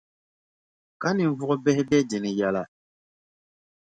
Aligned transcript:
Ka 1.01 1.09
ninvuɣʼ 1.15 1.53
bihi 1.63 1.83
be 1.89 1.97
di 2.09 2.17
ni 2.21 2.31
yɛla. 2.39 2.63